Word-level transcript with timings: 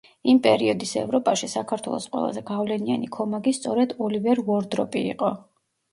იმ 0.31 0.37
პერიოდის 0.45 0.93
ევროპაში, 1.01 1.49
საქართველოს 1.51 2.09
ყველაზე 2.15 2.43
გავლენიანი 2.49 3.11
ქომაგი 3.19 3.53
სწორედ 3.59 3.95
ოლივერ 4.07 4.43
უორდროპი 4.47 5.05
იყო. 5.15 5.35